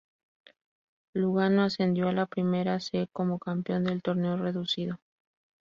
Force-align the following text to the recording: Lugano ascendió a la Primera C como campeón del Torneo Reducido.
Lugano 1.13 1.61
ascendió 1.61 2.07
a 2.07 2.11
la 2.11 2.25
Primera 2.25 2.79
C 2.79 3.07
como 3.13 3.37
campeón 3.37 3.83
del 3.83 4.01
Torneo 4.01 4.35
Reducido. 4.35 4.99